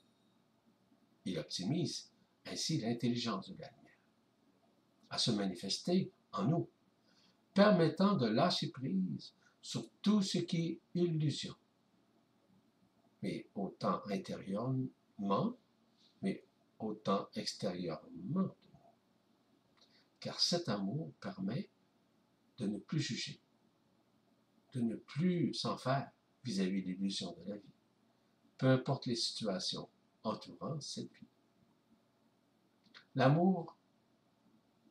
[1.26, 2.10] Il optimise
[2.46, 3.70] ainsi l'intelligence de la
[5.10, 6.68] à se manifester en nous
[7.52, 11.54] permettant de lâcher prise sur tout ce qui est illusion.
[13.22, 15.54] Mais autant intérieurement,
[16.22, 16.44] mais
[16.78, 18.56] autant extérieurement.
[20.18, 21.68] Car cet amour permet
[22.56, 23.38] de ne plus juger,
[24.72, 26.10] de ne plus s'en faire
[26.46, 27.74] vis-à-vis de l'illusion de la vie,
[28.56, 29.88] peu importe les situations
[30.22, 31.26] entourant cette vie.
[33.16, 33.76] L'amour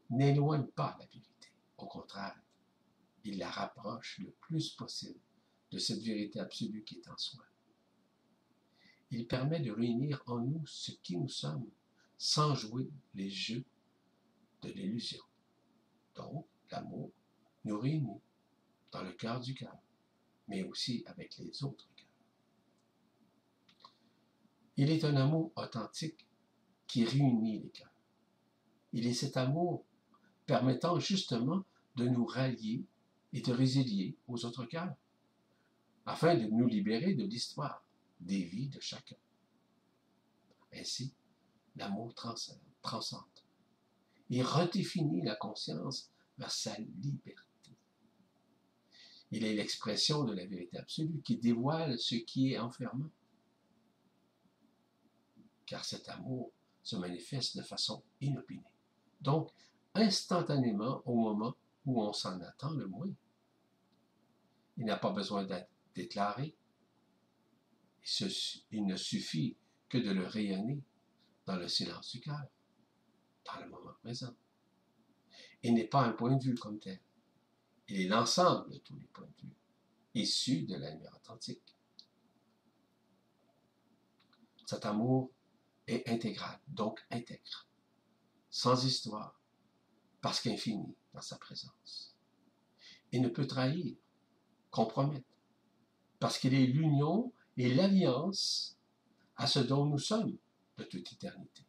[0.10, 2.38] n'éloigne pas la vérité, au contraire,
[3.24, 5.20] il la rapproche le plus possible
[5.72, 7.46] de cette vérité absolue qui est en soi.
[9.12, 11.70] Il permet de réunir en nous ce qui nous sommes
[12.18, 13.64] sans jouer les jeux
[14.62, 15.24] de l'illusion.
[16.16, 17.12] Donc, l'amour
[17.64, 18.22] nous réunit
[18.92, 19.78] dans le cœur du cœur,
[20.48, 22.06] mais aussi avec les autres cœurs.
[24.78, 26.28] Il est un amour authentique
[26.88, 27.94] qui réunit les cœurs.
[28.94, 29.86] Il est cet amour
[30.46, 31.64] permettant justement
[31.96, 32.86] de nous rallier
[33.34, 34.96] et de résilier aux autres cœurs,
[36.06, 37.84] afin de nous libérer de l'histoire
[38.20, 39.16] des vies de chacun.
[40.74, 41.14] Ainsi,
[41.76, 43.24] l'amour transcende,
[44.30, 47.45] et redéfinit la conscience vers sa liberté.
[49.32, 53.10] Il est l'expression de la vérité absolue qui dévoile ce qui est enfermant.
[55.66, 56.52] Car cet amour
[56.84, 58.72] se manifeste de façon inopinée.
[59.22, 59.50] Donc,
[59.96, 61.56] instantanément au moment
[61.86, 63.10] où on s'en attend le moins.
[64.78, 66.56] Il n'a pas besoin d'être déclaré.
[68.72, 69.58] Il ne suffit
[69.90, 70.84] que de le rayonner
[71.46, 72.46] dans le silence du cœur,
[73.46, 74.36] dans le moment présent.
[75.64, 77.00] Il n'est pas un point de vue comme tel.
[77.88, 79.56] Il est l'ensemble de tous les points de vue,
[80.16, 81.76] issus de la lumière authentique.
[84.66, 85.32] Cet amour
[85.86, 87.68] est intégral, donc intègre,
[88.50, 89.40] sans histoire,
[90.20, 92.16] parce qu'infini dans sa présence.
[93.12, 93.96] Il ne peut trahir,
[94.72, 95.30] compromettre.
[96.20, 98.78] Parce qu'il est l'union et l'alliance
[99.36, 100.36] à ce dont nous sommes
[100.78, 101.68] de toute éternité.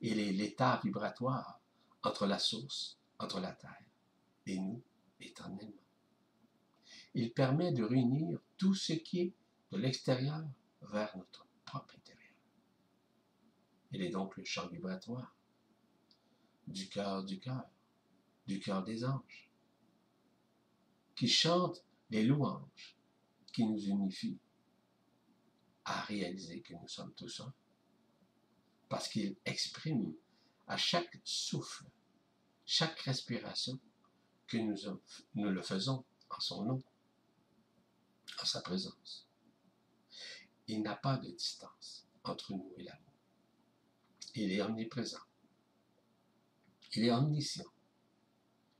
[0.00, 1.60] Il est l'état vibratoire
[2.04, 3.87] entre la source, entre la terre
[4.48, 4.82] et nous
[5.20, 5.72] éternellement.
[7.14, 9.32] Il permet de réunir tout ce qui est
[9.70, 10.44] de l'extérieur
[10.82, 12.34] vers notre propre intérieur.
[13.92, 15.34] Il est donc le chant vibratoire
[16.66, 17.64] du cœur du cœur,
[18.46, 19.50] du cœur des anges,
[21.14, 22.96] qui chante les louanges
[23.52, 24.38] qui nous unifient
[25.84, 27.52] à réaliser que nous sommes tous un,
[28.88, 30.14] parce qu'il exprime
[30.66, 31.86] à chaque souffle,
[32.66, 33.80] chaque respiration,
[34.48, 35.00] que nous,
[35.34, 36.82] nous le faisons en son nom,
[38.42, 39.26] en sa présence.
[40.66, 43.12] Il n'a pas de distance entre nous et l'amour.
[44.34, 45.20] Il est omniprésent.
[46.94, 47.70] Il est omniscient.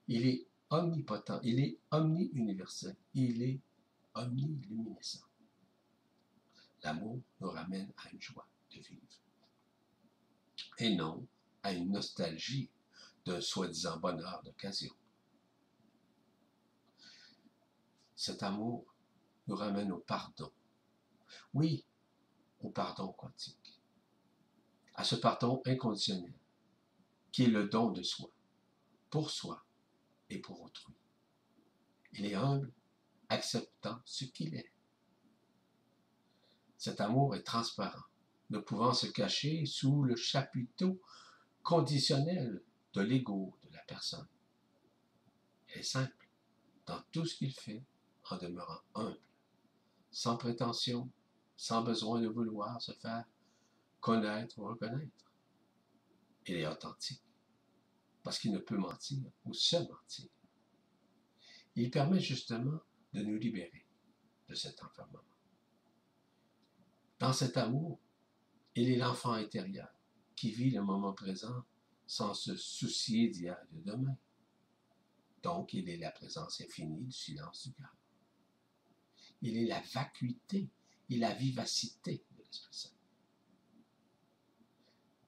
[0.08, 1.40] Il est omnipotent.
[1.42, 2.96] Il est omni-universel.
[3.14, 3.60] Il est
[4.14, 5.24] omniluminescent.
[6.82, 9.02] L'amour nous ramène à une joie de vivre.
[10.78, 11.26] Et non
[11.62, 12.70] à une nostalgie
[13.24, 14.94] d'un soi-disant bonheur d'occasion.
[18.18, 18.84] Cet amour
[19.46, 20.50] nous ramène au pardon.
[21.54, 21.84] Oui,
[22.58, 23.80] au pardon quantique.
[24.96, 26.34] À ce pardon inconditionnel,
[27.30, 28.28] qui est le don de soi,
[29.08, 29.64] pour soi
[30.30, 30.96] et pour autrui.
[32.14, 32.72] Il est humble,
[33.28, 34.72] acceptant ce qu'il est.
[36.76, 38.06] Cet amour est transparent,
[38.50, 41.00] ne pouvant se cacher sous le chapiteau
[41.62, 42.64] conditionnel
[42.94, 44.26] de l'ego de la personne.
[45.68, 46.28] Il est simple
[46.84, 47.84] dans tout ce qu'il fait
[48.32, 49.20] en demeurant humble,
[50.10, 51.10] sans prétention,
[51.56, 53.24] sans besoin de vouloir se faire
[54.00, 55.32] connaître ou reconnaître.
[56.46, 57.22] Il est authentique,
[58.22, 60.28] parce qu'il ne peut mentir ou se mentir.
[61.74, 62.80] Il permet justement
[63.12, 63.86] de nous libérer
[64.48, 65.22] de cet enfermement.
[67.18, 68.00] Dans cet amour,
[68.74, 69.88] il est l'enfant intérieur
[70.36, 71.64] qui vit le moment présent
[72.06, 74.16] sans se soucier d'hier et de demain.
[75.42, 77.97] Donc, il est la présence infinie du silence du cœur
[79.42, 80.68] il est la vacuité
[81.10, 82.90] et la vivacité de l'Esprit Saint.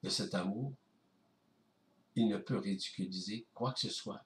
[0.03, 0.73] De cet amour,
[2.15, 4.25] il ne peut ridiculiser quoi que ce soit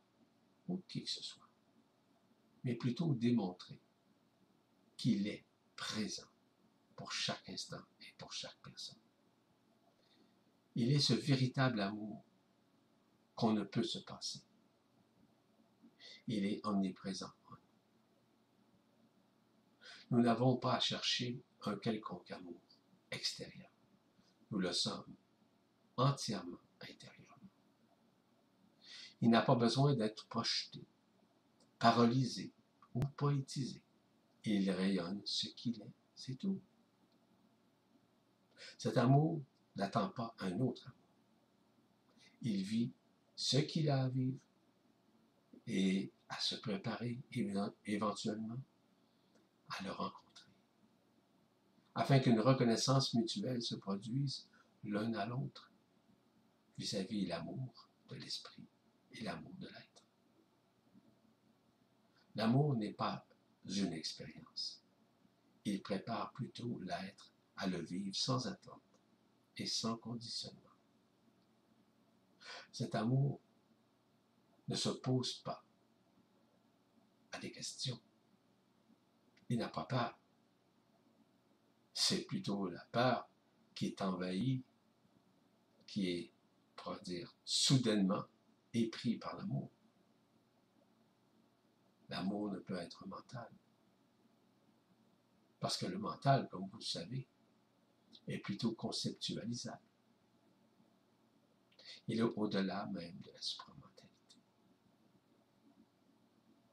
[0.67, 1.47] ou qui que ce soit,
[2.63, 3.79] mais plutôt démontrer
[4.97, 6.27] qu'il est présent
[6.95, 8.99] pour chaque instant et pour chaque personne.
[10.75, 12.23] Il est ce véritable amour
[13.35, 14.41] qu'on ne peut se passer.
[16.27, 17.31] Il est omniprésent
[20.15, 22.61] nous n'avons pas à chercher un quelconque amour
[23.11, 23.69] extérieur.
[24.49, 25.13] Nous le sommes
[25.97, 27.49] entièrement intérieurement.
[29.19, 30.85] Il n'a pas besoin d'être projeté,
[31.79, 32.53] paralysé
[32.93, 33.81] ou poétisé.
[34.45, 36.61] Il rayonne ce qu'il est, c'est tout.
[38.77, 39.41] Cet amour
[39.75, 40.97] n'attend pas un autre amour.
[42.41, 42.93] Il vit
[43.35, 44.39] ce qu'il a à vivre
[45.67, 47.19] et à se préparer
[47.85, 48.61] éventuellement
[49.77, 50.51] à le rencontrer,
[51.95, 54.47] afin qu'une reconnaissance mutuelle se produise
[54.83, 55.71] l'un à l'autre
[56.77, 58.65] vis-à-vis l'amour de l'esprit
[59.13, 60.03] et l'amour de l'être.
[62.35, 63.25] L'amour n'est pas
[63.65, 64.81] une expérience.
[65.63, 68.81] Il prépare plutôt l'être à le vivre sans attente
[69.57, 70.61] et sans conditionnement.
[72.71, 73.39] Cet amour
[74.67, 75.63] ne se pose pas
[77.31, 77.99] à des questions
[79.49, 80.17] il n'a pas peur.
[81.93, 83.27] C'est plutôt la peur
[83.73, 84.63] qui est envahie,
[85.87, 86.31] qui est,
[86.75, 88.25] pour dire, soudainement
[88.73, 89.69] épris par l'amour.
[92.09, 93.49] L'amour ne peut être mental.
[95.59, 97.27] Parce que le mental, comme vous le savez,
[98.27, 99.81] est plutôt conceptualisable.
[102.07, 104.37] Il est au-delà même de la supramentalité.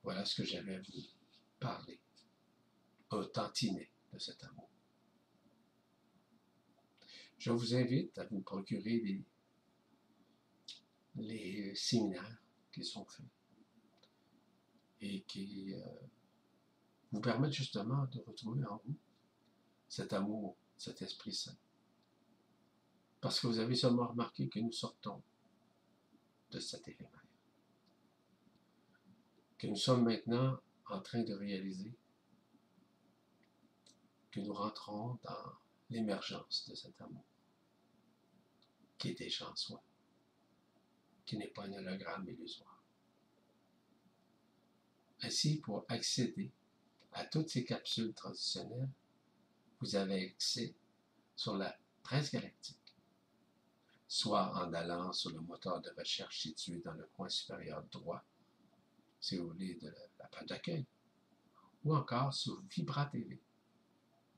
[0.02, 1.02] Voilà ce que j'avais à vous
[1.58, 2.00] parler
[3.12, 4.68] un tantinet de cet amour.
[7.38, 9.24] Je vous invite à vous procurer les,
[11.16, 12.40] les séminaires
[12.72, 13.26] qui sont faits
[15.00, 15.84] et qui euh,
[17.10, 18.96] vous permettent justement de retrouver en vous
[19.88, 21.56] cet amour, cet Esprit Saint.
[23.20, 25.22] Parce que vous avez seulement remarqué que nous sortons
[26.50, 27.26] de cet éphémère.
[29.58, 31.92] Que nous sommes maintenant en train de réaliser
[34.32, 35.52] que nous rentrons dans
[35.90, 37.24] l'émergence de cet amour,
[38.98, 39.80] qui est déjà en soi,
[41.26, 42.82] qui n'est pas un hologramme illusoire.
[45.20, 46.50] Ainsi, pour accéder
[47.12, 48.88] à toutes ces capsules transitionnelles,
[49.80, 50.74] vous avez accès
[51.36, 52.78] sur la presse galactique,
[54.08, 58.24] soit en allant sur le moteur de recherche situé dans le coin supérieur droit,
[59.20, 60.86] si vous voulez, de la page d'accueil,
[61.84, 63.38] ou encore sur Vibra TV,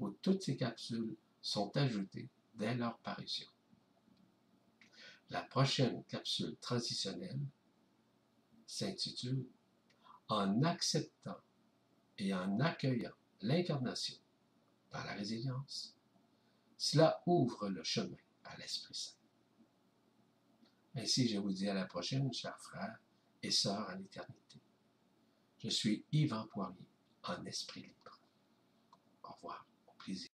[0.00, 3.48] où toutes ces capsules sont ajoutées dès leur parution.
[5.30, 7.40] La prochaine capsule transitionnelle
[8.66, 9.44] s'intitule
[10.28, 11.40] En acceptant
[12.18, 14.16] et en accueillant l'incarnation
[14.92, 15.94] dans la résilience,
[16.76, 19.16] cela ouvre le chemin à l'Esprit Saint.
[20.96, 22.98] Ainsi, je vous dis à la prochaine, chers frères
[23.42, 24.60] et sœurs en éternité.
[25.58, 26.86] Je suis Yvan Poirier,
[27.24, 28.03] en esprit libre.
[30.04, 30.33] Au revoir, au plaisir.